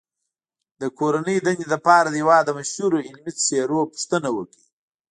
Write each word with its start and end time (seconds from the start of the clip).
د 0.81 0.83
کورنۍ 0.99 1.37
دندې 1.45 1.65
لپاره 1.73 2.07
د 2.09 2.15
هېواد 2.21 2.43
د 2.45 2.49
مشهورو 2.59 3.03
علمي 3.07 3.31
څیرو 3.43 3.79
پوښتنه 3.91 4.29
وکړئ. 4.37 4.63